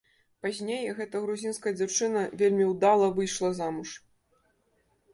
Пазней 0.45 0.89
гэта 0.99 1.21
грузінская 1.25 1.73
дзяўчына 1.77 2.25
вельмі 2.41 2.65
ўдала 2.73 3.13
выйшла 3.21 3.55
замуж. 3.63 3.89